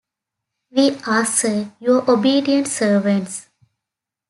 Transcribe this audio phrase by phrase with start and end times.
[0.71, 3.49] We are, Sir, Your obedient servants.